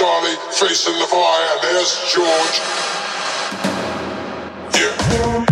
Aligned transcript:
Charlie 0.00 0.36
facing 0.50 0.98
the 0.98 1.04
fire. 1.04 1.58
There's 1.60 1.92
George. 2.10 2.60
Yeah. 4.74 5.49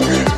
You're 0.00 0.31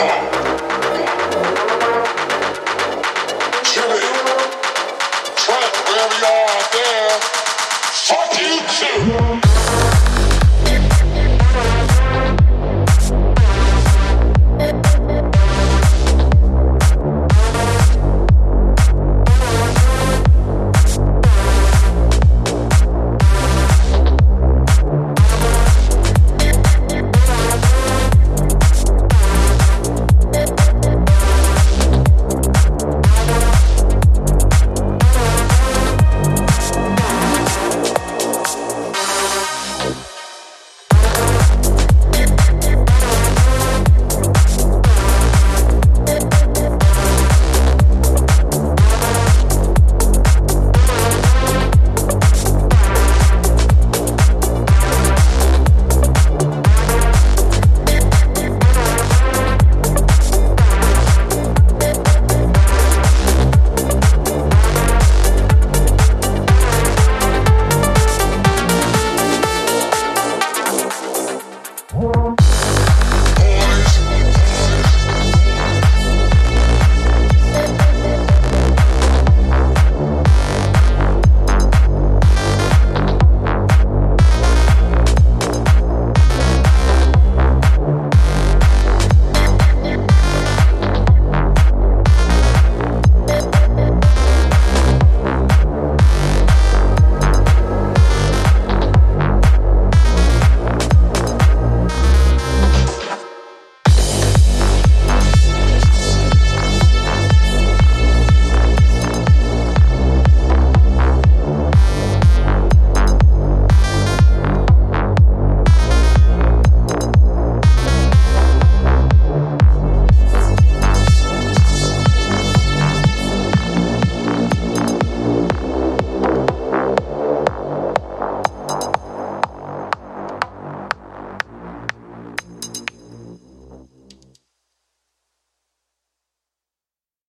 Yeah. 0.00 0.29